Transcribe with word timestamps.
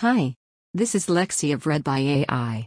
Hi. 0.00 0.34
This 0.72 0.94
is 0.94 1.08
Lexi 1.08 1.52
of 1.52 1.66
Read 1.66 1.84
by 1.84 1.98
AI. 1.98 2.66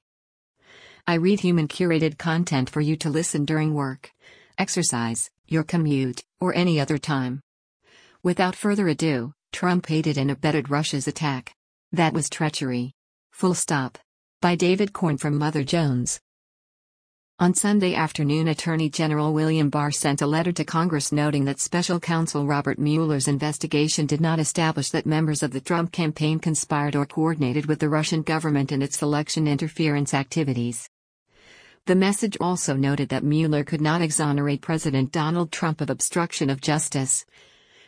I 1.07 1.15
read 1.15 1.39
human 1.39 1.67
curated 1.67 2.19
content 2.19 2.69
for 2.69 2.79
you 2.79 2.95
to 2.97 3.09
listen 3.09 3.43
during 3.43 3.73
work, 3.73 4.11
exercise, 4.59 5.31
your 5.47 5.63
commute, 5.63 6.21
or 6.39 6.53
any 6.53 6.79
other 6.79 6.99
time. 6.99 7.41
Without 8.21 8.55
further 8.55 8.87
ado, 8.87 9.33
Trump 9.51 9.89
aided 9.89 10.15
and 10.15 10.29
abetted 10.29 10.69
Russia's 10.69 11.07
attack. 11.07 11.55
That 11.91 12.13
was 12.13 12.29
treachery. 12.29 12.93
Full 13.31 13.55
stop. 13.55 13.97
By 14.39 14.53
David 14.53 14.93
Corn 14.93 15.17
from 15.17 15.39
Mother 15.39 15.63
Jones. 15.63 16.19
On 17.39 17.55
Sunday 17.55 17.95
afternoon, 17.95 18.49
Attorney 18.49 18.91
General 18.91 19.33
William 19.33 19.71
Barr 19.71 19.89
sent 19.89 20.21
a 20.21 20.27
letter 20.27 20.51
to 20.51 20.63
Congress 20.63 21.11
noting 21.11 21.45
that 21.45 21.59
Special 21.59 21.99
Counsel 21.99 22.45
Robert 22.45 22.77
Mueller's 22.77 23.27
investigation 23.27 24.05
did 24.05 24.21
not 24.21 24.37
establish 24.37 24.91
that 24.91 25.07
members 25.07 25.41
of 25.41 25.49
the 25.49 25.59
Trump 25.59 25.91
campaign 25.91 26.37
conspired 26.37 26.95
or 26.95 27.07
coordinated 27.07 27.65
with 27.65 27.79
the 27.79 27.89
Russian 27.89 28.21
government 28.21 28.71
in 28.71 28.83
its 28.83 29.01
election 29.01 29.47
interference 29.47 30.13
activities. 30.13 30.87
The 31.87 31.95
message 31.95 32.37
also 32.39 32.75
noted 32.75 33.09
that 33.09 33.23
Mueller 33.23 33.63
could 33.63 33.81
not 33.81 34.03
exonerate 34.03 34.61
President 34.61 35.11
Donald 35.11 35.51
Trump 35.51 35.81
of 35.81 35.89
obstruction 35.89 36.51
of 36.51 36.61
justice, 36.61 37.25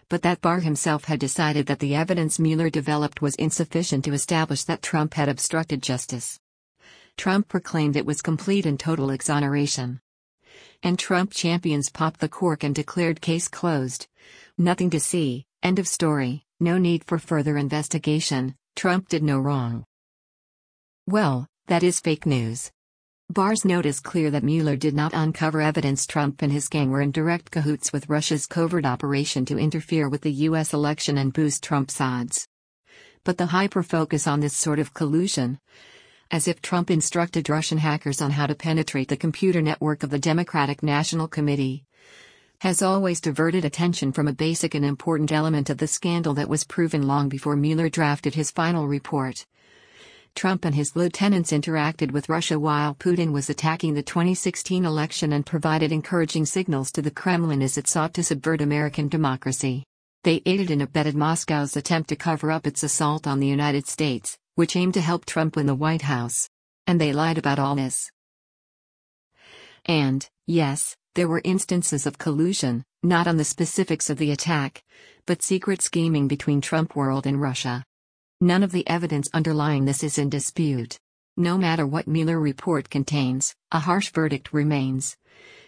but 0.09 0.23
that 0.23 0.41
Barr 0.41 0.61
himself 0.61 1.05
had 1.05 1.19
decided 1.19 1.67
that 1.67 1.77
the 1.77 1.93
evidence 1.93 2.39
Mueller 2.39 2.71
developed 2.71 3.21
was 3.21 3.35
insufficient 3.35 4.05
to 4.05 4.13
establish 4.13 4.63
that 4.63 4.81
Trump 4.81 5.13
had 5.13 5.29
obstructed 5.29 5.83
justice. 5.83 6.39
Trump 7.17 7.47
proclaimed 7.47 7.95
it 7.95 8.05
was 8.05 8.21
complete 8.21 8.65
and 8.65 8.79
total 8.79 9.09
exoneration. 9.09 9.99
And 10.83 10.99
Trump 10.99 11.31
champions 11.31 11.89
popped 11.89 12.19
the 12.19 12.29
cork 12.29 12.63
and 12.63 12.75
declared 12.75 13.21
case 13.21 13.47
closed. 13.47 14.07
Nothing 14.57 14.89
to 14.91 14.99
see, 14.99 15.45
end 15.63 15.79
of 15.79 15.87
story, 15.87 16.45
no 16.59 16.77
need 16.77 17.03
for 17.03 17.17
further 17.17 17.57
investigation, 17.57 18.55
Trump 18.75 19.09
did 19.09 19.23
no 19.23 19.39
wrong. 19.39 19.85
Well, 21.07 21.47
that 21.67 21.83
is 21.83 21.99
fake 21.99 22.25
news. 22.25 22.71
Barr's 23.29 23.65
note 23.65 23.87
is 23.87 23.99
clear 23.99 24.29
that 24.31 24.43
Mueller 24.43 24.75
did 24.75 24.93
not 24.93 25.13
uncover 25.13 25.59
evidence 25.59 26.05
Trump 26.05 26.43
and 26.43 26.51
his 26.51 26.69
gang 26.69 26.91
were 26.91 27.01
in 27.01 27.11
direct 27.11 27.49
cahoots 27.49 27.91
with 27.91 28.07
Russia's 28.07 28.45
covert 28.45 28.85
operation 28.85 29.45
to 29.45 29.57
interfere 29.57 30.07
with 30.07 30.21
the 30.21 30.31
U.S. 30.31 30.73
election 30.73 31.17
and 31.17 31.33
boost 31.33 31.63
Trump's 31.63 31.99
odds. 31.99 32.47
But 33.23 33.39
the 33.39 33.47
hyper 33.47 33.81
focus 33.81 34.27
on 34.27 34.41
this 34.41 34.55
sort 34.55 34.77
of 34.77 34.93
collusion, 34.93 35.59
as 36.31 36.47
if 36.47 36.61
Trump 36.61 36.89
instructed 36.89 37.49
Russian 37.49 37.77
hackers 37.77 38.21
on 38.21 38.31
how 38.31 38.47
to 38.47 38.55
penetrate 38.55 39.09
the 39.09 39.17
computer 39.17 39.61
network 39.61 40.03
of 40.03 40.09
the 40.09 40.19
Democratic 40.19 40.81
National 40.81 41.27
Committee, 41.27 41.83
has 42.59 42.81
always 42.81 43.21
diverted 43.21 43.65
attention 43.65 44.11
from 44.11 44.27
a 44.27 44.33
basic 44.33 44.73
and 44.73 44.85
important 44.85 45.31
element 45.31 45.69
of 45.69 45.77
the 45.77 45.87
scandal 45.87 46.33
that 46.33 46.49
was 46.49 46.63
proven 46.63 47.07
long 47.07 47.29
before 47.29 47.55
Mueller 47.55 47.89
drafted 47.89 48.35
his 48.35 48.51
final 48.51 48.87
report. 48.87 49.45
Trump 50.35 50.65
and 50.65 50.75
his 50.75 50.95
lieutenants 50.95 51.51
interacted 51.51 52.11
with 52.11 52.27
Russia 52.27 52.59
while 52.59 52.93
Putin 52.93 53.31
was 53.31 53.49
attacking 53.49 53.93
the 53.93 54.03
2016 54.03 54.83
election 54.83 55.31
and 55.31 55.45
provided 55.45 55.91
encouraging 55.91 56.45
signals 56.45 56.91
to 56.91 57.01
the 57.01 57.11
Kremlin 57.11 57.61
as 57.61 57.77
it 57.77 57.87
sought 57.87 58.13
to 58.15 58.23
subvert 58.23 58.61
American 58.61 59.07
democracy. 59.07 59.85
They 60.23 60.41
aided 60.45 60.71
and 60.71 60.81
abetted 60.81 61.15
Moscow's 61.15 61.77
attempt 61.77 62.09
to 62.09 62.15
cover 62.15 62.51
up 62.51 62.67
its 62.67 62.83
assault 62.83 63.27
on 63.27 63.39
the 63.39 63.47
United 63.47 63.87
States, 63.87 64.37
which 64.55 64.75
aimed 64.75 64.93
to 64.95 65.01
help 65.01 65.25
Trump 65.25 65.55
win 65.55 65.67
the 65.67 65.75
White 65.75 66.01
House. 66.01 66.49
And 66.87 66.99
they 66.99 67.13
lied 67.13 67.37
about 67.37 67.59
all 67.59 67.75
this. 67.75 68.09
And, 69.85 70.27
yes, 70.47 70.95
there 71.13 71.27
were 71.27 71.41
instances 71.43 72.05
of 72.05 72.17
collusion, 72.17 72.83
not 73.03 73.27
on 73.27 73.37
the 73.37 73.43
specifics 73.43 74.09
of 74.09 74.17
the 74.17 74.31
attack, 74.31 74.83
but 75.25 75.41
secret 75.41 75.81
scheming 75.81 76.27
between 76.27 76.61
Trump 76.61 76.95
world 76.95 77.25
and 77.25 77.41
Russia. 77.41 77.83
None 78.41 78.63
of 78.63 78.71
the 78.71 78.87
evidence 78.87 79.29
underlying 79.33 79.85
this 79.85 80.03
is 80.03 80.17
in 80.17 80.29
dispute. 80.29 80.99
No 81.37 81.57
matter 81.57 81.85
what 81.85 82.07
Mueller 82.07 82.39
report 82.39 82.89
contains, 82.89 83.55
a 83.71 83.79
harsh 83.79 84.11
verdict 84.11 84.53
remains. 84.53 85.15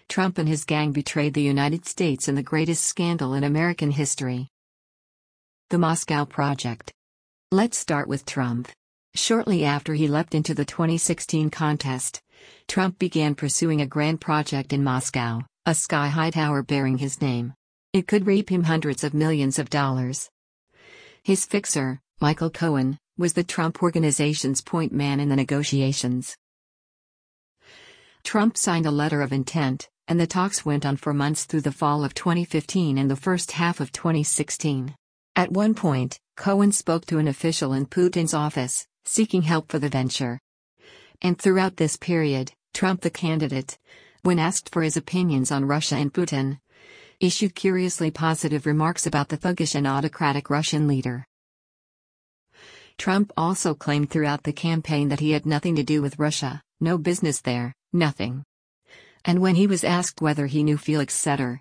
Trump 0.10 0.38
and 0.38 0.48
his 0.48 0.64
gang 0.64 0.92
betrayed 0.92 1.34
the 1.34 1.42
United 1.42 1.86
States 1.86 2.28
in 2.28 2.36
the 2.36 2.44
greatest 2.44 2.84
scandal 2.84 3.34
in 3.34 3.44
American 3.44 3.92
history. 3.92 4.48
The 5.70 5.78
Moscow 5.78 6.26
Project. 6.26 6.94
Let's 7.52 7.78
start 7.78 8.08
with 8.08 8.26
Trump. 8.26 8.70
Shortly 9.17 9.66
after 9.66 9.95
he 9.95 10.08
leapt 10.08 10.36
into 10.36 10.54
the 10.54 10.64
2016 10.64 11.50
contest, 11.50 12.22
Trump 12.67 13.00
began 13.00 13.33
pursuing 13.33 13.82
a 13.82 13.88
grand 13.88 14.22
project 14.22 14.73
in 14.73 14.83
Moscow, 14.83 15.42
a 15.66 15.73
sky 15.73 16.08
high 16.08 16.30
tower 16.30 16.61
bearing 16.61 17.00
his 17.00 17.20
name. 17.20 17.55
It 17.94 18.08
could 18.08 18.28
reap 18.28 18.52
him 18.52 18.66
hundreds 18.66 19.04
of 19.04 19.16
millions 19.16 19.58
of 19.58 19.72
dollars. 19.72 20.30
His 21.23 21.48
fixer, 21.48 22.00
Michael 22.22 22.52
Cohen, 22.52 23.00
was 23.17 23.33
the 23.33 23.44
Trump 23.44 23.82
organization's 23.82 24.61
point 24.61 24.92
man 24.92 25.20
in 25.20 25.30
the 25.30 25.36
negotiations. 25.36 26.38
Trump 28.23 28.55
signed 28.55 28.86
a 28.86 28.92
letter 28.92 29.23
of 29.23 29.34
intent, 29.34 29.89
and 30.08 30.20
the 30.20 30.28
talks 30.28 30.64
went 30.64 30.86
on 30.86 30.95
for 30.95 31.11
months 31.11 31.45
through 31.45 31.61
the 31.61 31.72
fall 31.72 32.04
of 32.04 32.14
2015 32.14 32.99
and 32.99 33.10
the 33.10 33.16
first 33.16 33.54
half 33.54 33.80
of 33.80 33.92
2016. 33.92 34.95
At 35.36 35.52
one 35.52 35.73
point, 35.73 36.20
Cohen 36.36 36.72
spoke 36.72 37.08
to 37.08 37.17
an 37.17 37.28
official 37.28 37.73
in 37.73 37.88
Putin's 37.88 38.36
office, 38.36 38.86
seeking 39.08 39.44
help 39.44 39.72
for 39.72 39.80
the 39.80 39.90
venture. 39.90 40.40
And 41.22 41.40
throughout 41.40 41.78
this 41.78 41.98
period, 41.98 42.52
Trump 42.73 43.02
the 43.02 43.10
candidate, 43.10 43.78
when 44.22 44.40
asked 44.40 44.72
for 44.72 44.84
his 44.84 44.98
opinions 44.98 45.52
on 45.52 45.66
Russia 45.66 45.95
and 45.95 46.14
Putin, 46.14 46.60
issued 47.20 47.56
curiously 47.56 48.12
positive 48.12 48.66
remarks 48.66 49.08
about 49.08 49.30
the 49.30 49.38
thuggish 49.38 49.73
and 49.73 49.88
autocratic 49.88 50.50
Russian 50.50 50.88
leader. 50.88 51.26
Trump 52.98 53.32
also 53.38 53.73
claimed 53.73 54.10
throughout 54.10 54.44
the 54.44 54.54
campaign 54.54 55.10
that 55.10 55.20
he 55.20 55.32
had 55.32 55.46
nothing 55.46 55.76
to 55.76 55.84
do 55.84 56.02
with 56.02 56.20
Russia, 56.20 56.62
no 56.80 56.98
business 56.98 57.42
there, 57.42 57.73
nothing. 57.94 58.44
And 59.26 59.40
when 59.40 59.56
he 59.56 59.67
was 59.67 59.84
asked 59.84 60.22
whether 60.22 60.48
he 60.48 60.64
knew 60.64 60.78
Felix 60.78 61.16
Sater, 61.16 61.60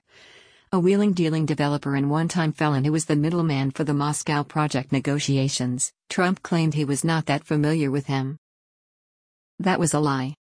a 0.73 0.81
wheeling 0.81 1.13
dealing 1.13 1.47
developer 1.47 1.95
and 1.95 2.11
one 2.11 2.27
time 2.27 2.53
felon 2.53 2.85
who 2.85 2.91
was 2.91 3.05
the 3.05 3.15
middleman 3.15 3.71
for 3.71 3.85
the 3.85 3.95
Moscow 3.95 4.43
project 4.43 4.91
negotiations, 4.91 5.93
Trump 6.09 6.43
claimed 6.43 6.75
he 6.75 6.85
was 6.85 7.05
not 7.05 7.27
that 7.27 7.45
familiar 7.45 7.89
with 7.89 8.07
him. 8.07 8.37
That 9.61 9.79
was 9.79 9.95
a 9.95 10.01
lie. 10.01 10.35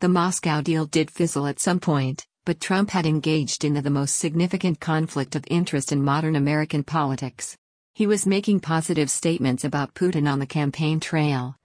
The 0.00 0.08
Moscow 0.08 0.62
deal 0.62 0.84
did 0.84 1.12
fizzle 1.12 1.46
at 1.46 1.60
some 1.60 1.78
point, 1.78 2.26
but 2.44 2.60
Trump 2.60 2.90
had 2.90 3.06
engaged 3.06 3.64
in 3.64 3.74
the 3.74 3.88
most 3.88 4.16
significant 4.16 4.80
conflict 4.80 5.36
of 5.36 5.44
interest 5.48 5.92
in 5.92 6.02
modern 6.02 6.34
American 6.34 6.82
politics. 6.82 7.56
He 7.94 8.06
was 8.06 8.26
making 8.26 8.60
positive 8.60 9.10
statements 9.10 9.64
about 9.64 9.94
Putin 9.94 10.30
on 10.30 10.40
the 10.40 10.46
campaign 10.46 10.98
trail. 10.98 11.56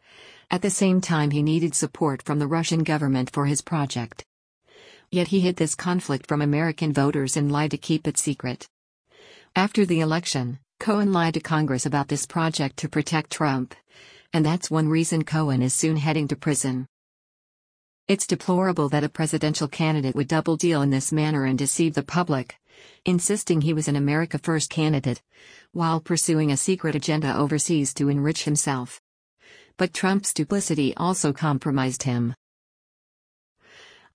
At 0.51 0.61
the 0.61 0.69
same 0.69 1.01
time, 1.01 1.31
he 1.31 1.41
needed 1.41 1.73
support 1.73 2.21
from 2.21 2.37
the 2.37 2.47
Russian 2.47 2.83
government 2.83 3.31
for 3.31 3.47
his 3.47 3.61
project. 3.61 4.23
Yet 5.13 5.27
he 5.27 5.41
hid 5.41 5.57
this 5.57 5.75
conflict 5.75 6.25
from 6.25 6.41
American 6.41 6.91
voters 6.91 7.37
and 7.37 7.51
lied 7.51 7.69
to 7.69 7.77
keep 7.77 8.07
it 8.07 8.17
secret. 8.17 8.67
After 9.55 9.85
the 9.85 9.99
election, 9.99 10.57
Cohen 10.79 11.13
lied 11.13 11.35
to 11.35 11.39
Congress 11.39 11.85
about 11.85 12.07
this 12.07 12.25
project 12.25 12.77
to 12.77 12.89
protect 12.89 13.29
Trump. 13.29 13.75
And 14.33 14.43
that's 14.43 14.71
one 14.71 14.89
reason 14.89 15.23
Cohen 15.23 15.61
is 15.61 15.75
soon 15.75 15.97
heading 15.97 16.27
to 16.29 16.35
prison. 16.35 16.87
It's 18.07 18.25
deplorable 18.25 18.89
that 18.89 19.03
a 19.03 19.07
presidential 19.07 19.67
candidate 19.67 20.15
would 20.15 20.27
double 20.27 20.57
deal 20.57 20.81
in 20.81 20.89
this 20.89 21.11
manner 21.11 21.45
and 21.45 21.59
deceive 21.59 21.93
the 21.93 22.01
public, 22.01 22.55
insisting 23.05 23.61
he 23.61 23.71
was 23.71 23.87
an 23.87 23.95
America 23.95 24.39
First 24.39 24.71
candidate, 24.71 25.21
while 25.73 26.01
pursuing 26.01 26.51
a 26.51 26.57
secret 26.57 26.95
agenda 26.95 27.37
overseas 27.37 27.93
to 27.93 28.09
enrich 28.09 28.45
himself. 28.45 28.99
But 29.77 29.93
Trump's 29.93 30.33
duplicity 30.33 30.95
also 30.97 31.31
compromised 31.33 32.01
him. 32.01 32.33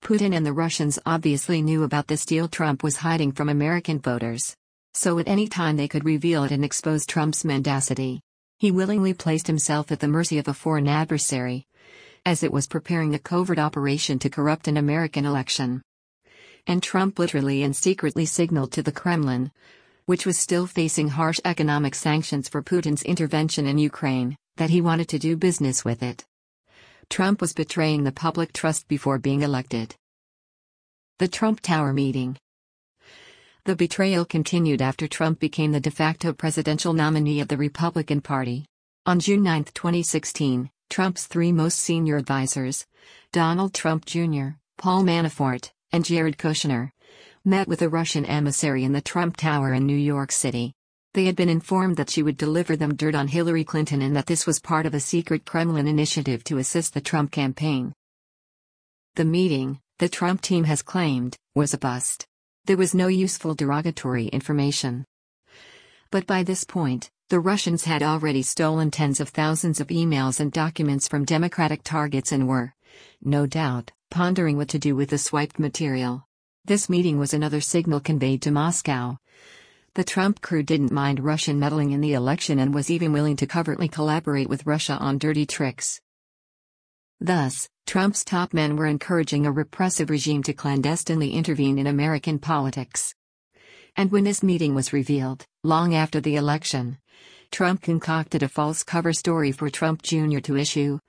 Putin 0.03 0.35
and 0.35 0.45
the 0.45 0.53
Russians 0.53 0.97
obviously 1.05 1.61
knew 1.61 1.83
about 1.83 2.07
this 2.07 2.25
deal 2.25 2.47
Trump 2.47 2.83
was 2.83 2.97
hiding 2.97 3.31
from 3.31 3.49
American 3.49 3.99
voters. 3.99 4.55
So 4.93 5.19
at 5.19 5.27
any 5.27 5.47
time 5.47 5.77
they 5.77 5.87
could 5.87 6.05
reveal 6.05 6.43
it 6.45 6.51
and 6.51 6.65
expose 6.65 7.05
Trump's 7.05 7.45
mendacity. 7.45 8.21
He 8.57 8.71
willingly 8.71 9.13
placed 9.13 9.47
himself 9.47 9.91
at 9.91 9.99
the 9.99 10.07
mercy 10.07 10.37
of 10.37 10.47
a 10.47 10.53
foreign 10.53 10.87
adversary, 10.87 11.67
as 12.25 12.43
it 12.43 12.51
was 12.51 12.67
preparing 12.67 13.13
a 13.13 13.19
covert 13.19 13.59
operation 13.59 14.19
to 14.19 14.29
corrupt 14.29 14.67
an 14.67 14.77
American 14.77 15.25
election. 15.25 15.81
And 16.67 16.83
Trump 16.83 17.19
literally 17.19 17.63
and 17.63 17.75
secretly 17.75 18.25
signaled 18.25 18.71
to 18.73 18.83
the 18.83 18.91
Kremlin, 18.91 19.51
which 20.05 20.25
was 20.25 20.37
still 20.37 20.65
facing 20.65 21.09
harsh 21.09 21.39
economic 21.45 21.93
sanctions 21.93 22.49
for 22.49 22.63
Putin's 22.63 23.03
intervention 23.03 23.67
in 23.67 23.77
Ukraine, 23.77 24.35
that 24.57 24.71
he 24.71 24.81
wanted 24.81 25.07
to 25.09 25.19
do 25.19 25.37
business 25.37 25.85
with 25.85 26.01
it. 26.03 26.25
Trump 27.09 27.41
was 27.41 27.53
betraying 27.53 28.03
the 28.03 28.11
public 28.11 28.53
trust 28.53 28.87
before 28.87 29.17
being 29.17 29.41
elected. 29.41 29.95
The 31.17 31.27
Trump 31.27 31.59
Tower 31.59 31.91
meeting. 31.91 32.37
The 33.65 33.75
betrayal 33.75 34.25
continued 34.25 34.81
after 34.81 35.07
Trump 35.07 35.39
became 35.39 35.71
the 35.71 35.79
de 35.79 35.91
facto 35.91 36.33
presidential 36.33 36.93
nominee 36.93 37.41
of 37.41 37.47
the 37.47 37.57
Republican 37.57 38.21
Party. 38.21 38.65
On 39.05 39.19
June 39.19 39.41
9, 39.41 39.65
2016, 39.73 40.69
Trump's 40.89 41.25
three 41.25 41.51
most 41.51 41.79
senior 41.79 42.15
advisors, 42.15 42.85
Donald 43.31 43.73
Trump 43.73 44.05
Jr., 44.05 44.49
Paul 44.77 45.03
Manafort, 45.03 45.71
and 45.91 46.05
Jared 46.05 46.37
Kushner, 46.37 46.91
met 47.43 47.67
with 47.67 47.81
a 47.81 47.89
Russian 47.89 48.25
emissary 48.25 48.83
in 48.83 48.93
the 48.93 49.01
Trump 49.01 49.35
Tower 49.35 49.73
in 49.73 49.85
New 49.85 49.97
York 49.97 50.31
City. 50.31 50.73
They 51.13 51.25
had 51.25 51.35
been 51.35 51.49
informed 51.49 51.97
that 51.97 52.09
she 52.09 52.21
would 52.21 52.37
deliver 52.37 52.75
them 52.75 52.95
dirt 52.95 53.15
on 53.15 53.27
Hillary 53.27 53.63
Clinton 53.63 54.01
and 54.01 54.15
that 54.15 54.27
this 54.27 54.45
was 54.45 54.59
part 54.59 54.85
of 54.85 54.93
a 54.93 54.99
secret 54.99 55.45
Kremlin 55.45 55.87
initiative 55.87 56.43
to 56.45 56.59
assist 56.59 56.93
the 56.93 57.01
Trump 57.01 57.31
campaign. 57.31 57.93
The 59.15 59.25
meeting, 59.25 59.79
the 59.97 60.07
Trump 60.07 60.41
team 60.41 60.65
has 60.65 60.81
claimed, 60.81 61.35
was 61.55 61.73
a 61.73 61.77
bust. 61.79 62.27
There 62.65 62.77
was 62.77 62.93
no 62.93 63.07
useful 63.07 63.55
derogatory 63.55 64.27
information. 64.27 65.05
But 66.11 66.27
by 66.27 66.43
this 66.43 66.63
point, 66.63 67.09
the 67.29 67.39
Russians 67.39 67.83
had 67.83 68.03
already 68.03 68.41
stolen 68.43 68.91
tens 68.91 69.19
of 69.19 69.29
thousands 69.29 69.79
of 69.79 69.87
emails 69.87 70.39
and 70.39 70.51
documents 70.51 71.07
from 71.07 71.25
Democratic 71.25 71.83
targets 71.83 72.31
and 72.31 72.47
were, 72.47 72.73
no 73.21 73.45
doubt, 73.45 73.91
pondering 74.09 74.57
what 74.57 74.69
to 74.69 74.79
do 74.79 74.95
with 74.95 75.09
the 75.09 75.17
swiped 75.17 75.59
material. 75.59 76.25
This 76.65 76.89
meeting 76.89 77.17
was 77.17 77.33
another 77.33 77.61
signal 77.61 77.99
conveyed 77.99 78.41
to 78.43 78.51
Moscow. 78.51 79.17
The 79.95 80.03
Trump 80.03 80.41
crew 80.41 80.61
didn't 80.61 80.91
mind 80.91 81.19
Russian 81.19 81.59
meddling 81.59 81.91
in 81.91 82.01
the 82.01 82.13
election 82.13 82.59
and 82.59 82.73
was 82.73 82.91
even 82.91 83.11
willing 83.11 83.35
to 83.37 83.47
covertly 83.47 83.87
collaborate 83.87 84.47
with 84.47 84.67
Russia 84.67 84.93
on 84.93 85.17
dirty 85.17 85.47
tricks. 85.47 85.99
Thus, 87.19 87.67
Trump's 87.87 88.23
top 88.23 88.53
men 88.53 88.75
were 88.75 88.85
encouraging 88.85 89.47
a 89.47 89.51
repressive 89.51 90.11
regime 90.11 90.43
to 90.43 90.53
clandestinely 90.53 91.31
intervene 91.31 91.79
in 91.79 91.87
American 91.87 92.37
politics. 92.37 93.15
And 93.95 94.11
when 94.11 94.23
this 94.23 94.43
meeting 94.43 94.75
was 94.75 94.93
revealed, 94.93 95.45
long 95.63 95.95
after 95.95 96.21
the 96.21 96.35
election, 96.35 96.99
Trump 97.51 97.81
concocted 97.81 98.43
a 98.43 98.47
false 98.47 98.83
cover 98.83 99.11
story 99.11 99.51
for 99.51 99.71
Trump 99.71 100.03
Jr. 100.03 100.39
to 100.39 100.55
issue. 100.55 100.99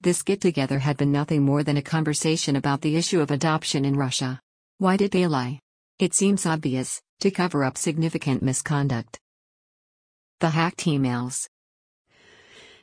This 0.00 0.22
get 0.22 0.40
together 0.40 0.80
had 0.80 0.96
been 0.96 1.12
nothing 1.12 1.42
more 1.42 1.62
than 1.62 1.76
a 1.76 1.82
conversation 1.82 2.56
about 2.56 2.80
the 2.80 2.96
issue 2.96 3.20
of 3.20 3.30
adoption 3.30 3.84
in 3.84 3.94
Russia. 3.94 4.40
Why 4.78 4.96
did 4.96 5.12
they 5.12 5.28
lie? 5.28 5.60
It 5.98 6.12
seems 6.12 6.44
obvious 6.44 7.00
to 7.20 7.30
cover 7.30 7.64
up 7.64 7.78
significant 7.78 8.42
misconduct. 8.42 9.18
The 10.40 10.50
hacked 10.50 10.84
emails. 10.84 11.48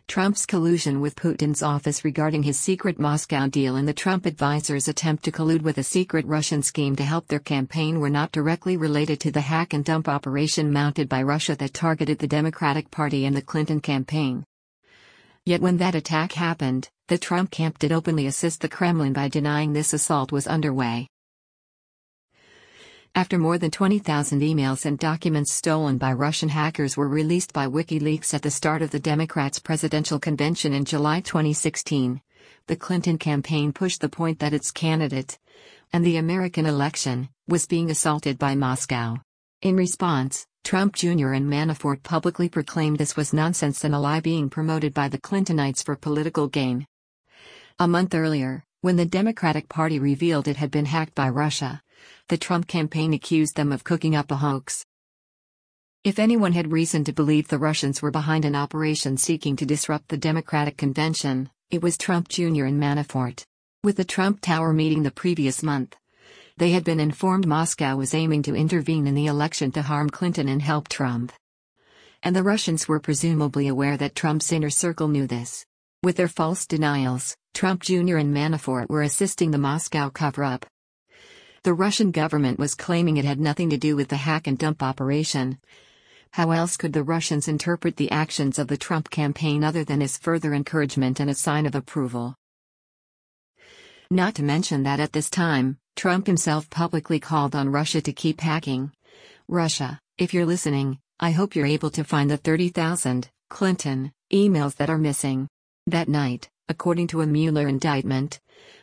Trump's 0.07 0.47
collusion 0.47 0.99
with 0.99 1.15
Putin's 1.15 1.61
office 1.61 2.03
regarding 2.03 2.41
his 2.41 2.59
secret 2.59 2.97
Moscow 2.97 3.45
deal 3.45 3.75
and 3.75 3.87
the 3.87 3.93
Trump 3.93 4.25
advisors' 4.25 4.87
attempt 4.87 5.25
to 5.25 5.31
collude 5.31 5.61
with 5.61 5.77
a 5.77 5.83
secret 5.83 6.25
Russian 6.25 6.63
scheme 6.63 6.95
to 6.95 7.03
help 7.03 7.27
their 7.27 7.37
campaign 7.37 7.99
were 7.99 8.09
not 8.09 8.31
directly 8.31 8.77
related 8.77 9.19
to 9.19 9.31
the 9.31 9.41
hack 9.41 9.75
and 9.75 9.85
dump 9.85 10.09
operation 10.09 10.73
mounted 10.73 11.07
by 11.07 11.21
Russia 11.21 11.55
that 11.57 11.75
targeted 11.75 12.17
the 12.17 12.27
Democratic 12.27 12.89
Party 12.89 13.25
and 13.25 13.35
the 13.35 13.43
Clinton 13.43 13.79
campaign. 13.79 14.43
Yet 15.45 15.61
when 15.61 15.77
that 15.77 15.93
attack 15.93 16.31
happened, 16.31 16.89
the 17.09 17.19
Trump 17.19 17.51
camp 17.51 17.77
did 17.77 17.91
openly 17.91 18.25
assist 18.25 18.61
the 18.61 18.69
Kremlin 18.69 19.13
by 19.13 19.27
denying 19.27 19.73
this 19.73 19.93
assault 19.93 20.31
was 20.31 20.47
underway. 20.47 21.09
After 23.15 23.37
more 23.37 23.59
than 23.59 23.69
20,000 23.69 24.41
emails 24.41 24.87
and 24.87 24.97
documents 24.97 25.53
stolen 25.53 25.99
by 25.99 26.13
Russian 26.13 26.49
hackers 26.49 26.97
were 26.97 27.07
released 27.07 27.53
by 27.53 27.67
WikiLeaks 27.67 28.33
at 28.33 28.41
the 28.41 28.49
start 28.49 28.81
of 28.81 28.89
the 28.89 28.99
Democrats' 28.99 29.59
presidential 29.59 30.19
convention 30.19 30.73
in 30.73 30.83
July 30.83 31.21
2016, 31.21 32.19
the 32.65 32.75
Clinton 32.75 33.19
campaign 33.19 33.71
pushed 33.71 34.01
the 34.01 34.09
point 34.09 34.39
that 34.39 34.51
its 34.51 34.71
candidate, 34.71 35.37
and 35.91 36.03
the 36.03 36.17
American 36.17 36.65
election, 36.65 37.29
was 37.47 37.67
being 37.67 37.91
assaulted 37.91 38.39
by 38.39 38.55
Moscow. 38.55 39.17
In 39.61 39.75
response, 39.75 40.47
Trump 40.63 40.95
Jr. 40.95 41.33
and 41.33 41.47
Manafort 41.47 42.01
publicly 42.01 42.49
proclaimed 42.49 42.97
this 42.97 43.15
was 43.15 43.31
nonsense 43.31 43.83
and 43.83 43.93
a 43.93 43.99
lie 43.99 44.21
being 44.21 44.49
promoted 44.49 44.91
by 44.91 45.07
the 45.07 45.19
Clintonites 45.21 45.83
for 45.83 45.95
political 45.95 46.47
gain. 46.47 46.87
A 47.77 47.87
month 47.87 48.15
earlier, 48.15 48.63
when 48.81 48.95
the 48.95 49.05
Democratic 49.05 49.69
Party 49.69 49.99
revealed 49.99 50.47
it 50.47 50.57
had 50.57 50.71
been 50.71 50.85
hacked 50.85 51.13
by 51.13 51.29
Russia, 51.29 51.82
the 52.27 52.37
Trump 52.37 52.67
campaign 52.67 53.13
accused 53.13 53.55
them 53.55 53.71
of 53.71 53.83
cooking 53.83 54.15
up 54.15 54.31
a 54.31 54.35
hoax. 54.35 54.85
If 56.03 56.19
anyone 56.19 56.53
had 56.53 56.71
reason 56.71 57.03
to 57.05 57.13
believe 57.13 57.47
the 57.47 57.57
Russians 57.57 58.01
were 58.01 58.11
behind 58.11 58.43
an 58.43 58.55
operation 58.55 59.15
seeking 59.15 59.55
to 59.55 59.65
disrupt 59.65 60.09
the 60.09 60.17
Democratic 60.17 60.75
convention, 60.77 61.49
it 61.71 61.81
was 61.81 61.97
Trump 61.97 62.27
Jr. 62.27 62.65
and 62.65 62.81
Manafort. 62.81 63.43
With 63.83 63.97
the 63.97 64.03
Trump 64.03 64.41
Tower 64.41 64.73
meeting 64.73 65.03
the 65.03 65.11
previous 65.11 65.63
month, 65.63 65.95
they 66.57 66.71
had 66.71 66.83
been 66.83 66.99
informed 66.99 67.47
Moscow 67.47 67.95
was 67.95 68.13
aiming 68.13 68.43
to 68.43 68.55
intervene 68.55 69.07
in 69.07 69.15
the 69.15 69.27
election 69.27 69.71
to 69.71 69.81
harm 69.81 70.09
Clinton 70.09 70.47
and 70.47 70.61
help 70.61 70.87
Trump. 70.87 71.31
And 72.21 72.35
the 72.35 72.43
Russians 72.43 72.87
were 72.87 72.99
presumably 72.99 73.67
aware 73.67 73.97
that 73.97 74.15
Trump's 74.15 74.51
inner 74.51 74.69
circle 74.69 75.07
knew 75.07 75.25
this. 75.25 75.65
With 76.03 76.17
their 76.17 76.27
false 76.27 76.65
denials, 76.65 77.35
Trump 77.53 77.81
Jr. 77.81 78.17
and 78.17 78.35
Manafort 78.35 78.89
were 78.89 79.01
assisting 79.03 79.51
the 79.51 79.57
Moscow 79.57 80.09
cover 80.09 80.43
up. 80.43 80.65
The 81.63 81.73
Russian 81.73 82.11
government 82.11 82.59
was 82.59 82.75
claiming 82.75 83.15
it 83.15 83.23
had 83.23 83.39
nothing 83.39 83.69
to 83.69 83.77
do 83.77 83.95
with 83.95 84.09
the 84.09 84.17
hack 84.17 84.47
and 84.47 84.57
dump 84.57 84.83
operation. 84.83 85.59
How 86.31 86.51
else 86.51 86.75
could 86.75 86.91
the 86.91 87.03
Russians 87.03 87.47
interpret 87.47 87.95
the 87.95 88.11
actions 88.11 88.59
of 88.59 88.67
the 88.67 88.75
Trump 88.75 89.09
campaign 89.09 89.63
other 89.63 89.85
than 89.85 90.01
as 90.01 90.17
further 90.17 90.53
encouragement 90.53 91.21
and 91.21 91.29
a 91.29 91.33
sign 91.33 91.65
of 91.65 91.73
approval? 91.73 92.35
Not 94.11 94.35
to 94.35 94.43
mention 94.43 94.83
that 94.83 94.99
at 94.99 95.13
this 95.13 95.29
time, 95.29 95.77
Trump 95.95 96.27
himself 96.27 96.69
publicly 96.69 97.21
called 97.21 97.55
on 97.55 97.69
Russia 97.69 98.01
to 98.01 98.11
keep 98.11 98.41
hacking. 98.41 98.91
Russia, 99.47 100.01
if 100.17 100.33
you're 100.33 100.45
listening, 100.45 100.99
I 101.21 101.31
hope 101.31 101.55
you're 101.55 101.65
able 101.65 101.91
to 101.91 102.03
find 102.03 102.29
the 102.29 102.35
30,000 102.35 103.29
Clinton 103.49 104.11
emails 104.33 104.75
that 104.75 104.89
are 104.89 104.97
missing. 104.97 105.47
That 105.87 106.09
night, 106.09 106.49
according 106.69 107.07
to 107.07 107.21
a 107.21 107.27
Mueller 107.27 107.67
indictment, 107.67 108.39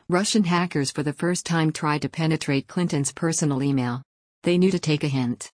Russian 0.08 0.44
hackers 0.44 0.90
for 0.90 1.02
the 1.02 1.12
first 1.12 1.46
time 1.46 1.72
tried 1.72 2.02
to 2.02 2.08
penetrate 2.08 2.68
Clinton's 2.68 3.12
personal 3.12 3.62
email. 3.62 4.02
They 4.42 4.58
knew 4.58 4.70
to 4.70 4.78
take 4.78 5.04
a 5.04 5.08
hint. 5.08 5.50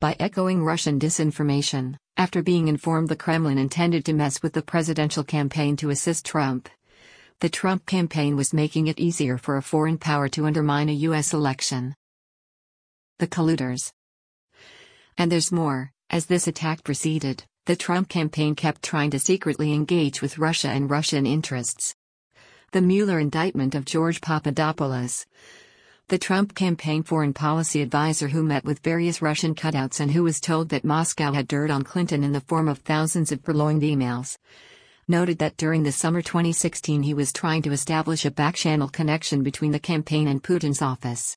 By 0.00 0.16
echoing 0.20 0.64
Russian 0.64 0.98
disinformation, 0.98 1.96
after 2.16 2.42
being 2.42 2.68
informed 2.68 3.08
the 3.08 3.16
Kremlin 3.16 3.58
intended 3.58 4.04
to 4.04 4.12
mess 4.12 4.42
with 4.42 4.52
the 4.52 4.62
presidential 4.62 5.24
campaign 5.24 5.76
to 5.76 5.90
assist 5.90 6.26
Trump, 6.26 6.68
the 7.40 7.48
Trump 7.48 7.86
campaign 7.86 8.34
was 8.34 8.52
making 8.52 8.88
it 8.88 8.98
easier 8.98 9.38
for 9.38 9.56
a 9.56 9.62
foreign 9.62 9.98
power 9.98 10.28
to 10.28 10.46
undermine 10.46 10.88
a 10.88 11.00
U.S. 11.08 11.32
election. 11.32 11.94
The 13.18 13.28
colluders. 13.28 13.92
And 15.16 15.30
there's 15.30 15.52
more, 15.52 15.92
as 16.10 16.26
this 16.26 16.48
attack 16.48 16.82
proceeded, 16.82 17.44
the 17.68 17.76
Trump 17.76 18.08
campaign 18.08 18.54
kept 18.54 18.82
trying 18.82 19.10
to 19.10 19.18
secretly 19.18 19.74
engage 19.74 20.22
with 20.22 20.38
Russia 20.38 20.68
and 20.68 20.88
Russian 20.88 21.26
interests 21.26 21.94
the 22.72 22.80
Mueller 22.80 23.18
indictment 23.18 23.74
of 23.74 23.84
George 23.84 24.22
Papadopoulos. 24.22 25.26
The 26.08 26.16
Trump 26.16 26.54
campaign 26.54 27.02
foreign 27.02 27.34
policy 27.34 27.82
advisor 27.82 28.28
who 28.28 28.42
met 28.42 28.64
with 28.64 28.78
various 28.78 29.20
Russian 29.20 29.54
cutouts 29.54 30.00
and 30.00 30.12
who 30.12 30.22
was 30.22 30.40
told 30.40 30.70
that 30.70 30.82
Moscow 30.82 31.32
had 31.32 31.46
dirt 31.46 31.70
on 31.70 31.82
Clinton 31.82 32.24
in 32.24 32.32
the 32.32 32.40
form 32.40 32.68
of 32.68 32.78
thousands 32.78 33.32
of 33.32 33.42
purloined 33.42 33.82
emails. 33.82 34.38
Noted 35.06 35.38
that 35.40 35.58
during 35.58 35.82
the 35.82 35.92
summer 35.92 36.22
2016 36.22 37.02
he 37.02 37.12
was 37.12 37.34
trying 37.34 37.60
to 37.60 37.72
establish 37.72 38.24
a 38.24 38.30
backchannel 38.30 38.90
connection 38.90 39.42
between 39.42 39.72
the 39.72 39.78
campaign 39.78 40.26
and 40.26 40.42
Putin's 40.42 40.80
office. 40.80 41.36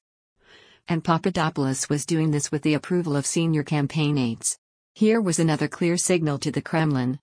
And 0.87 1.03
Papadopoulos 1.03 1.89
was 1.89 2.05
doing 2.05 2.31
this 2.31 2.53
with 2.53 2.61
the 2.61 2.75
approval 2.75 3.17
of 3.17 3.25
senior 3.25 3.63
campaign 3.63 4.17
aides. 4.17 4.60
Here 4.93 5.21
was 5.21 5.39
another 5.39 5.67
clear 5.67 5.97
signal 5.97 6.37
to 6.39 6.51
the 6.51 6.61
Kremlin 6.61 7.19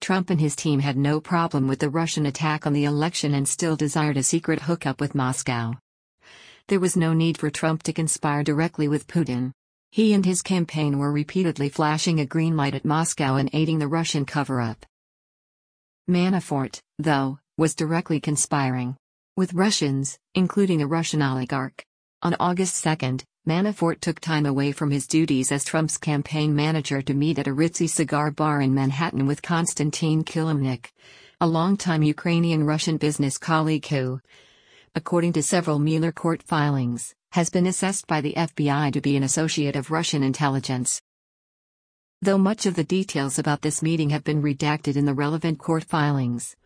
Trump 0.00 0.28
and 0.30 0.40
his 0.40 0.54
team 0.54 0.80
had 0.80 0.96
no 0.96 1.20
problem 1.20 1.66
with 1.66 1.78
the 1.78 1.88
Russian 1.88 2.26
attack 2.26 2.66
on 2.66 2.72
the 2.72 2.84
election 2.84 3.34
and 3.34 3.48
still 3.48 3.76
desired 3.76 4.16
a 4.16 4.22
secret 4.22 4.60
hookup 4.62 5.00
with 5.00 5.14
Moscow. 5.14 5.72
There 6.68 6.80
was 6.80 6.96
no 6.96 7.14
need 7.14 7.38
for 7.38 7.50
Trump 7.50 7.82
to 7.84 7.92
conspire 7.92 8.42
directly 8.42 8.88
with 8.88 9.06
Putin. 9.06 9.52
He 9.90 10.12
and 10.12 10.24
his 10.24 10.42
campaign 10.42 10.98
were 10.98 11.12
repeatedly 11.12 11.68
flashing 11.68 12.20
a 12.20 12.26
green 12.26 12.56
light 12.56 12.74
at 12.74 12.84
Moscow 12.84 13.36
and 13.36 13.48
aiding 13.52 13.78
the 13.78 13.88
Russian 13.88 14.26
cover 14.26 14.60
up. 14.60 14.84
Manafort, 16.08 16.80
though, 16.98 17.38
was 17.56 17.74
directly 17.74 18.20
conspiring 18.20 18.96
with 19.36 19.54
Russians, 19.54 20.18
including 20.34 20.82
a 20.82 20.86
Russian 20.86 21.22
oligarch. 21.22 21.84
On 22.22 22.36
August 22.40 22.82
2, 22.84 23.18
Manafort 23.46 24.00
took 24.00 24.20
time 24.20 24.46
away 24.46 24.72
from 24.72 24.90
his 24.90 25.06
duties 25.06 25.52
as 25.52 25.64
Trump's 25.64 25.98
campaign 25.98 26.56
manager 26.56 27.02
to 27.02 27.12
meet 27.12 27.38
at 27.38 27.46
a 27.46 27.52
ritzy 27.52 27.86
cigar 27.86 28.30
bar 28.30 28.62
in 28.62 28.72
Manhattan 28.72 29.26
with 29.26 29.42
Konstantin 29.42 30.24
Kilimnik, 30.24 30.92
a 31.42 31.46
longtime 31.46 32.02
Ukrainian 32.02 32.64
Russian 32.64 32.96
business 32.96 33.36
colleague 33.36 33.86
who, 33.88 34.18
according 34.94 35.34
to 35.34 35.42
several 35.42 35.78
Mueller 35.78 36.10
court 36.10 36.42
filings, 36.42 37.14
has 37.32 37.50
been 37.50 37.66
assessed 37.66 38.06
by 38.06 38.22
the 38.22 38.32
FBI 38.32 38.90
to 38.94 39.02
be 39.02 39.14
an 39.14 39.22
associate 39.22 39.76
of 39.76 39.90
Russian 39.90 40.22
intelligence. 40.22 41.02
Though 42.22 42.38
much 42.38 42.64
of 42.64 42.76
the 42.76 42.84
details 42.84 43.38
about 43.38 43.60
this 43.60 43.82
meeting 43.82 44.08
have 44.08 44.24
been 44.24 44.40
redacted 44.40 44.96
in 44.96 45.04
the 45.04 45.12
relevant 45.12 45.58
court 45.58 45.84
filings, 45.84 46.56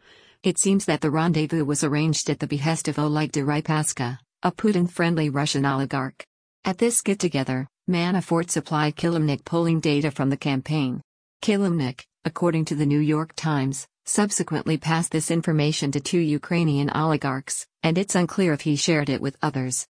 it 0.44 0.58
seems 0.58 0.84
that 0.84 1.00
the 1.00 1.10
rendezvous 1.10 1.64
was 1.64 1.82
arranged 1.82 2.30
at 2.30 2.38
the 2.38 2.46
behest 2.46 2.86
of 2.86 3.00
Oleg 3.00 3.32
Deripaska, 3.32 4.20
a 4.44 4.52
Putin 4.52 4.88
friendly 4.88 5.28
Russian 5.28 5.66
oligarch. 5.66 6.24
At 6.68 6.76
this 6.76 7.00
get 7.00 7.18
together, 7.18 7.66
Manafort 7.88 8.50
supplied 8.50 8.94
Kilimnik 8.94 9.42
polling 9.46 9.80
data 9.80 10.10
from 10.10 10.28
the 10.28 10.36
campaign. 10.36 11.00
Kilimnik, 11.40 12.04
according 12.26 12.66
to 12.66 12.74
the 12.74 12.84
New 12.84 12.98
York 12.98 13.32
Times, 13.34 13.86
subsequently 14.04 14.76
passed 14.76 15.10
this 15.10 15.30
information 15.30 15.90
to 15.92 16.00
two 16.00 16.18
Ukrainian 16.18 16.90
oligarchs, 16.90 17.66
and 17.82 17.96
it's 17.96 18.14
unclear 18.14 18.52
if 18.52 18.60
he 18.60 18.76
shared 18.76 19.08
it 19.08 19.22
with 19.22 19.38
others. 19.40 19.86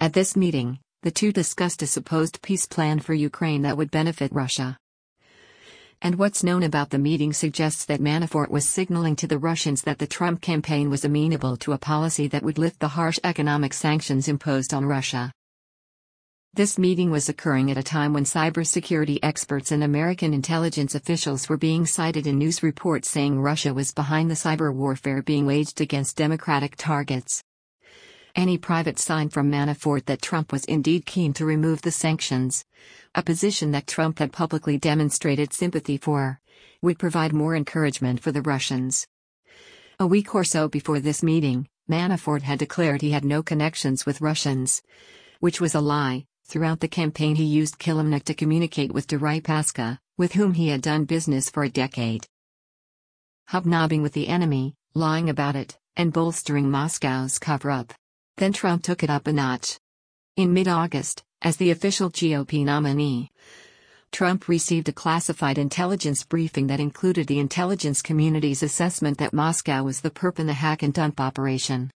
At 0.00 0.14
this 0.14 0.34
meeting, 0.34 0.80
The 1.02 1.12
two 1.12 1.30
discussed 1.30 1.80
a 1.82 1.86
supposed 1.86 2.42
peace 2.42 2.66
plan 2.66 2.98
for 2.98 3.14
Ukraine 3.14 3.62
that 3.62 3.76
would 3.76 3.92
benefit 3.92 4.32
Russia. 4.32 4.76
And 6.00 6.16
what's 6.16 6.42
known 6.42 6.64
about 6.64 6.90
the 6.90 6.98
meeting 6.98 7.32
suggests 7.32 7.84
that 7.84 8.00
Manafort 8.00 8.50
was 8.50 8.68
signaling 8.68 9.14
to 9.14 9.28
the 9.28 9.38
Russians 9.38 9.82
that 9.82 10.00
the 10.00 10.08
Trump 10.08 10.40
campaign 10.40 10.90
was 10.90 11.04
amenable 11.04 11.56
to 11.58 11.70
a 11.70 11.78
policy 11.78 12.26
that 12.26 12.42
would 12.42 12.58
lift 12.58 12.80
the 12.80 12.96
harsh 12.98 13.20
economic 13.22 13.72
sanctions 13.72 14.26
imposed 14.26 14.74
on 14.74 14.84
Russia. 14.86 15.32
This 16.54 16.78
meeting 16.78 17.10
was 17.10 17.30
occurring 17.30 17.70
at 17.70 17.78
a 17.78 17.82
time 17.82 18.12
when 18.12 18.24
cybersecurity 18.24 19.18
experts 19.22 19.72
and 19.72 19.82
American 19.82 20.34
intelligence 20.34 20.94
officials 20.94 21.48
were 21.48 21.56
being 21.56 21.86
cited 21.86 22.26
in 22.26 22.36
news 22.36 22.62
reports 22.62 23.08
saying 23.08 23.40
Russia 23.40 23.72
was 23.72 23.94
behind 23.94 24.30
the 24.30 24.34
cyber 24.34 24.70
warfare 24.70 25.22
being 25.22 25.46
waged 25.46 25.80
against 25.80 26.18
democratic 26.18 26.76
targets. 26.76 27.42
Any 28.36 28.58
private 28.58 28.98
sign 28.98 29.30
from 29.30 29.50
Manafort 29.50 30.04
that 30.04 30.20
Trump 30.20 30.52
was 30.52 30.66
indeed 30.66 31.06
keen 31.06 31.32
to 31.34 31.46
remove 31.46 31.80
the 31.80 31.90
sanctions, 31.90 32.66
a 33.14 33.22
position 33.22 33.70
that 33.70 33.86
Trump 33.86 34.18
had 34.18 34.30
publicly 34.30 34.76
demonstrated 34.76 35.54
sympathy 35.54 35.96
for, 35.96 36.38
would 36.82 36.98
provide 36.98 37.32
more 37.32 37.56
encouragement 37.56 38.20
for 38.20 38.30
the 38.30 38.42
Russians. 38.42 39.06
A 39.98 40.06
week 40.06 40.34
or 40.34 40.44
so 40.44 40.68
before 40.68 41.00
this 41.00 41.22
meeting, 41.22 41.66
Manafort 41.88 42.42
had 42.42 42.58
declared 42.58 43.00
he 43.00 43.12
had 43.12 43.24
no 43.24 43.42
connections 43.42 44.04
with 44.04 44.20
Russians, 44.20 44.82
which 45.40 45.58
was 45.58 45.74
a 45.74 45.80
lie 45.80 46.26
Throughout 46.52 46.80
the 46.80 46.88
campaign, 46.88 47.36
he 47.36 47.44
used 47.44 47.78
Kilimnik 47.78 48.24
to 48.24 48.34
communicate 48.34 48.92
with 48.92 49.06
Deripaska, 49.06 49.98
with 50.18 50.34
whom 50.34 50.52
he 50.52 50.68
had 50.68 50.82
done 50.82 51.06
business 51.06 51.48
for 51.48 51.64
a 51.64 51.70
decade. 51.70 52.26
Hobnobbing 53.48 54.02
with 54.02 54.12
the 54.12 54.28
enemy, 54.28 54.74
lying 54.92 55.30
about 55.30 55.56
it, 55.56 55.78
and 55.96 56.12
bolstering 56.12 56.70
Moscow's 56.70 57.38
cover 57.38 57.70
up. 57.70 57.94
Then 58.36 58.52
Trump 58.52 58.82
took 58.82 59.02
it 59.02 59.08
up 59.08 59.26
a 59.26 59.32
notch. 59.32 59.80
In 60.36 60.52
mid 60.52 60.68
August, 60.68 61.24
as 61.40 61.56
the 61.56 61.70
official 61.70 62.10
GOP 62.10 62.66
nominee, 62.66 63.30
Trump 64.10 64.46
received 64.46 64.90
a 64.90 64.92
classified 64.92 65.56
intelligence 65.56 66.22
briefing 66.22 66.66
that 66.66 66.80
included 66.80 67.28
the 67.28 67.38
intelligence 67.38 68.02
community's 68.02 68.62
assessment 68.62 69.16
that 69.16 69.32
Moscow 69.32 69.84
was 69.84 70.02
the 70.02 70.10
perp 70.10 70.38
in 70.38 70.48
the 70.48 70.52
hack 70.52 70.82
and 70.82 70.92
dump 70.92 71.18
operation. 71.18 71.90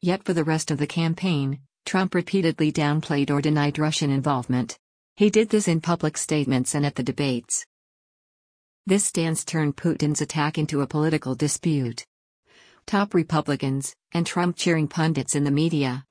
Yet 0.00 0.24
for 0.24 0.32
the 0.32 0.42
rest 0.42 0.70
of 0.70 0.78
the 0.78 0.86
campaign, 0.86 1.58
Trump 1.88 2.14
repeatedly 2.14 2.70
downplayed 2.70 3.30
or 3.30 3.40
denied 3.40 3.78
Russian 3.78 4.10
involvement. 4.10 4.78
He 5.16 5.30
did 5.30 5.48
this 5.48 5.68
in 5.68 5.80
public 5.80 6.18
statements 6.18 6.74
and 6.74 6.84
at 6.84 6.96
the 6.96 7.02
debates. 7.02 7.64
This 8.84 9.06
stance 9.06 9.42
turned 9.42 9.78
Putin's 9.78 10.20
attack 10.20 10.58
into 10.58 10.82
a 10.82 10.86
political 10.86 11.34
dispute. 11.34 12.04
Top 12.84 13.14
Republicans, 13.14 13.94
and 14.12 14.26
Trump 14.26 14.54
cheering 14.54 14.86
pundits 14.86 15.34
in 15.34 15.44
the 15.44 15.50
media, 15.50 16.04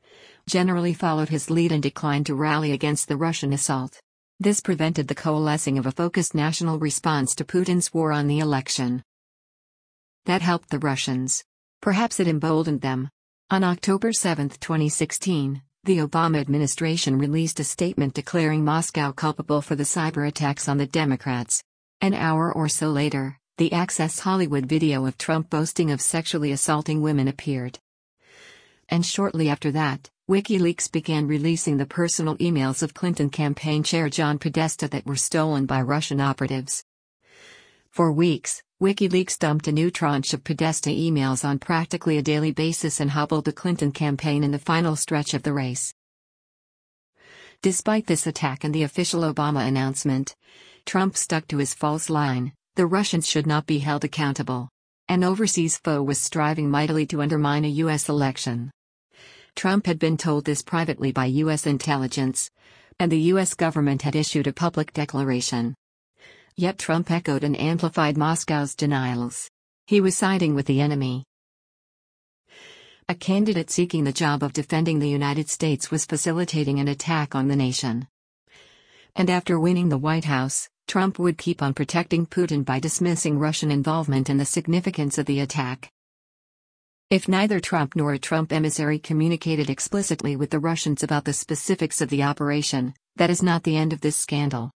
generally 0.49 0.95
followed 0.95 1.29
his 1.29 1.51
lead 1.51 1.71
and 1.71 1.83
declined 1.83 2.25
to 2.25 2.33
rally 2.33 2.71
against 2.71 3.07
the 3.07 3.15
Russian 3.15 3.53
assault. 3.53 4.01
This 4.39 4.61
prevented 4.61 5.07
the 5.07 5.13
coalescing 5.13 5.77
of 5.77 5.85
a 5.85 5.91
focused 5.91 6.33
national 6.33 6.79
response 6.79 7.35
to 7.35 7.45
Putin's 7.45 7.93
war 7.93 8.11
on 8.11 8.25
the 8.25 8.39
election. 8.39 9.03
That 10.25 10.41
helped 10.41 10.71
the 10.71 10.79
Russians. 10.79 11.43
Perhaps 11.83 12.19
it 12.19 12.27
emboldened 12.27 12.81
them. 12.81 13.11
On 13.51 13.63
October 13.63 14.11
7, 14.11 14.49
2016, 14.49 15.61
the 15.87 15.99
Obama 15.99 16.37
administration 16.41 17.17
released 17.17 17.61
a 17.61 17.63
statement 17.63 18.13
declaring 18.13 18.65
Moscow 18.65 19.13
culpable 19.13 19.61
for 19.61 19.73
the 19.77 19.85
cyber 19.85 20.27
attacks 20.27 20.67
on 20.67 20.77
the 20.77 20.85
Democrats. 20.85 21.63
An 22.01 22.13
hour 22.13 22.51
or 22.51 22.67
so 22.67 22.89
later, 22.89 23.39
the 23.57 23.71
Access 23.71 24.19
Hollywood 24.19 24.65
video 24.65 25.05
of 25.05 25.17
Trump 25.17 25.49
boasting 25.49 25.89
of 25.91 26.01
sexually 26.01 26.51
assaulting 26.51 27.01
women 27.01 27.29
appeared. 27.29 27.79
And 28.89 29.05
shortly 29.05 29.47
after 29.47 29.71
that, 29.71 30.09
WikiLeaks 30.29 30.91
began 30.91 31.25
releasing 31.25 31.77
the 31.77 31.85
personal 31.85 32.35
emails 32.35 32.83
of 32.83 32.93
Clinton 32.93 33.29
campaign 33.29 33.81
chair 33.81 34.09
John 34.09 34.39
Podesta 34.39 34.89
that 34.89 35.05
were 35.05 35.15
stolen 35.15 35.65
by 35.65 35.81
Russian 35.81 36.19
operatives. 36.19 36.83
For 37.91 38.11
weeks, 38.11 38.61
WikiLeaks 38.79 39.39
dumped 39.39 39.67
a 39.67 39.71
new 39.71 39.89
tranche 39.89 40.35
of 40.35 40.43
Podesta 40.43 40.91
emails 40.91 41.43
on 41.43 41.57
practically 41.57 42.19
a 42.19 42.21
daily 42.21 42.51
basis 42.51 42.99
and 42.99 43.09
hobbled 43.09 43.45
the 43.45 43.51
Clinton 43.51 43.91
campaign 43.91 44.43
in 44.43 44.51
the 44.51 44.59
final 44.59 44.95
stretch 44.95 45.33
of 45.33 45.41
the 45.41 45.51
race. 45.51 45.91
Despite 47.63 48.05
this 48.05 48.27
attack 48.27 48.63
and 48.63 48.75
the 48.75 48.83
official 48.83 49.21
Obama 49.21 49.67
announcement, 49.67 50.35
Trump 50.85 51.17
stuck 51.17 51.47
to 51.47 51.57
his 51.57 51.73
false 51.73 52.07
line 52.07 52.53
the 52.75 52.85
Russians 52.85 53.27
should 53.27 53.47
not 53.47 53.65
be 53.65 53.79
held 53.79 54.03
accountable. 54.03 54.69
An 55.09 55.23
overseas 55.23 55.79
foe 55.79 56.03
was 56.03 56.21
striving 56.21 56.69
mightily 56.69 57.07
to 57.07 57.23
undermine 57.23 57.65
a 57.65 57.79
U.S. 57.81 58.07
election. 58.07 58.69
Trump 59.55 59.87
had 59.87 59.97
been 59.97 60.17
told 60.17 60.45
this 60.45 60.61
privately 60.61 61.11
by 61.11 61.25
U.S. 61.25 61.65
intelligence, 61.65 62.51
and 62.99 63.11
the 63.11 63.21
U.S. 63.33 63.55
government 63.55 64.03
had 64.03 64.15
issued 64.15 64.45
a 64.45 64.53
public 64.53 64.93
declaration. 64.93 65.73
Yet 66.59 66.79
Trump 66.79 67.11
echoed 67.11 67.43
and 67.43 67.59
amplified 67.59 68.17
Moscow's 68.17 68.73
denials. 68.73 69.47
He 69.85 70.01
was 70.01 70.17
siding 70.17 70.55
with 70.55 70.65
the 70.65 70.81
enemy. 70.81 71.23
A 73.07 73.13
candidate 73.13 73.69
seeking 73.69 74.05
the 74.05 74.11
job 74.11 74.41
of 74.41 74.53
defending 74.53 74.97
the 74.97 75.07
United 75.07 75.49
States 75.49 75.91
was 75.91 76.07
facilitating 76.07 76.79
an 76.79 76.87
attack 76.87 77.35
on 77.35 77.47
the 77.47 77.55
nation. 77.55 78.07
And 79.15 79.29
after 79.29 79.59
winning 79.59 79.89
the 79.89 79.99
White 79.99 80.25
House, 80.25 80.67
Trump 80.87 81.19
would 81.19 81.37
keep 81.37 81.61
on 81.61 81.75
protecting 81.75 82.25
Putin 82.25 82.65
by 82.65 82.79
dismissing 82.79 83.37
Russian 83.37 83.69
involvement 83.69 84.27
in 84.27 84.37
the 84.37 84.45
significance 84.45 85.19
of 85.19 85.27
the 85.27 85.41
attack. 85.41 85.91
If 87.11 87.27
neither 87.27 87.59
Trump 87.59 87.95
nor 87.95 88.13
a 88.13 88.19
Trump 88.19 88.51
emissary 88.51 88.97
communicated 88.97 89.69
explicitly 89.69 90.35
with 90.35 90.49
the 90.49 90.59
Russians 90.59 91.03
about 91.03 91.23
the 91.23 91.33
specifics 91.33 92.01
of 92.01 92.09
the 92.09 92.23
operation, 92.23 92.95
that 93.15 93.29
is 93.29 93.43
not 93.43 93.61
the 93.61 93.77
end 93.77 93.93
of 93.93 94.01
this 94.01 94.17
scandal. 94.17 94.71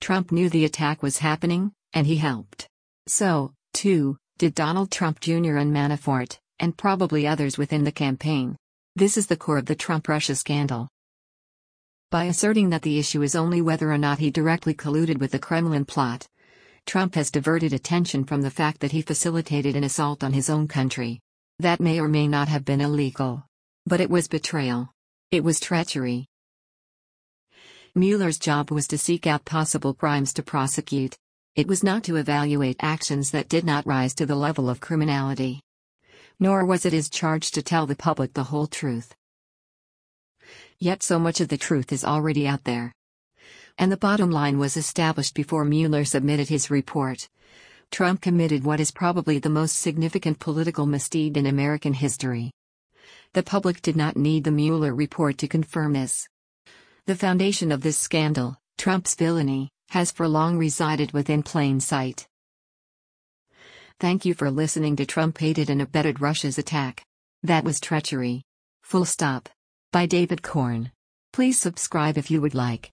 Trump 0.00 0.32
knew 0.32 0.48
the 0.48 0.64
attack 0.64 1.02
was 1.02 1.18
happening, 1.18 1.72
and 1.92 2.06
he 2.06 2.16
helped. 2.16 2.68
So, 3.06 3.52
too, 3.74 4.16
did 4.38 4.54
Donald 4.54 4.90
Trump 4.90 5.20
Jr. 5.20 5.56
and 5.56 5.72
Manafort, 5.72 6.38
and 6.60 6.76
probably 6.76 7.26
others 7.26 7.58
within 7.58 7.84
the 7.84 7.92
campaign. 7.92 8.56
This 8.96 9.16
is 9.16 9.26
the 9.26 9.36
core 9.36 9.58
of 9.58 9.66
the 9.66 9.74
Trump 9.74 10.08
Russia 10.08 10.34
scandal. 10.34 10.88
By 12.10 12.24
asserting 12.24 12.70
that 12.70 12.82
the 12.82 12.98
issue 12.98 13.22
is 13.22 13.34
only 13.34 13.60
whether 13.60 13.92
or 13.92 13.98
not 13.98 14.18
he 14.18 14.30
directly 14.30 14.74
colluded 14.74 15.18
with 15.18 15.32
the 15.32 15.38
Kremlin 15.38 15.84
plot, 15.84 16.26
Trump 16.86 17.14
has 17.16 17.30
diverted 17.30 17.74
attention 17.74 18.24
from 18.24 18.40
the 18.40 18.50
fact 18.50 18.80
that 18.80 18.92
he 18.92 19.02
facilitated 19.02 19.76
an 19.76 19.84
assault 19.84 20.24
on 20.24 20.32
his 20.32 20.48
own 20.48 20.66
country. 20.66 21.20
That 21.58 21.80
may 21.80 22.00
or 22.00 22.08
may 22.08 22.26
not 22.26 22.48
have 22.48 22.64
been 22.64 22.80
illegal. 22.80 23.44
But 23.84 24.00
it 24.00 24.08
was 24.08 24.26
betrayal. 24.26 24.90
It 25.30 25.44
was 25.44 25.60
treachery. 25.60 26.26
Mueller's 27.94 28.38
job 28.38 28.70
was 28.70 28.86
to 28.88 28.98
seek 28.98 29.26
out 29.26 29.44
possible 29.44 29.94
crimes 29.94 30.32
to 30.34 30.42
prosecute. 30.42 31.16
It 31.56 31.66
was 31.66 31.82
not 31.82 32.04
to 32.04 32.16
evaluate 32.16 32.76
actions 32.80 33.30
that 33.32 33.48
did 33.48 33.64
not 33.64 33.86
rise 33.86 34.14
to 34.14 34.26
the 34.26 34.36
level 34.36 34.68
of 34.68 34.80
criminality. 34.80 35.60
Nor 36.38 36.64
was 36.64 36.86
it 36.86 36.92
his 36.92 37.10
charge 37.10 37.50
to 37.52 37.62
tell 37.62 37.86
the 37.86 37.96
public 37.96 38.34
the 38.34 38.44
whole 38.44 38.66
truth. 38.66 39.14
Yet 40.78 41.02
so 41.02 41.18
much 41.18 41.40
of 41.40 41.48
the 41.48 41.58
truth 41.58 41.92
is 41.92 42.04
already 42.04 42.46
out 42.46 42.64
there. 42.64 42.92
And 43.78 43.90
the 43.90 43.96
bottom 43.96 44.30
line 44.30 44.58
was 44.58 44.76
established 44.76 45.34
before 45.34 45.64
Mueller 45.64 46.04
submitted 46.04 46.48
his 46.48 46.70
report. 46.70 47.28
Trump 47.90 48.20
committed 48.20 48.64
what 48.64 48.80
is 48.80 48.90
probably 48.90 49.38
the 49.38 49.48
most 49.48 49.76
significant 49.76 50.38
political 50.38 50.86
misdeed 50.86 51.36
in 51.36 51.46
American 51.46 51.94
history. 51.94 52.52
The 53.32 53.42
public 53.42 53.82
did 53.82 53.96
not 53.96 54.16
need 54.16 54.44
the 54.44 54.50
Mueller 54.50 54.94
report 54.94 55.38
to 55.38 55.48
confirm 55.48 55.94
this. 55.94 56.28
The 57.08 57.16
foundation 57.16 57.72
of 57.72 57.80
this 57.80 57.96
scandal, 57.96 58.58
Trump's 58.76 59.14
villainy, 59.14 59.70
has 59.88 60.12
for 60.12 60.28
long 60.28 60.58
resided 60.58 61.12
within 61.12 61.42
plain 61.42 61.80
sight. 61.80 62.28
Thank 63.98 64.26
you 64.26 64.34
for 64.34 64.50
listening 64.50 64.94
to 64.96 65.06
Trump 65.06 65.42
aided 65.42 65.70
and 65.70 65.80
abetted 65.80 66.20
Russia's 66.20 66.58
attack. 66.58 67.02
That 67.42 67.64
was 67.64 67.80
treachery. 67.80 68.42
Full 68.82 69.06
stop. 69.06 69.48
By 69.90 70.04
David 70.04 70.42
Corn. 70.42 70.92
Please 71.32 71.58
subscribe 71.58 72.18
if 72.18 72.30
you 72.30 72.42
would 72.42 72.54
like. 72.54 72.90